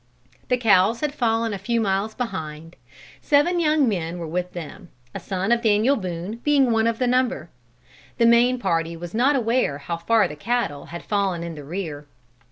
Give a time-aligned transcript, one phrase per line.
[0.47, 2.75] The cows had fallen a few miles behind,
[3.21, 7.05] seven young men were with them, a son of Daniel Boone being one of the
[7.05, 7.51] number.
[8.17, 12.07] The main party was not aware how far the cattle had fallen in the rear.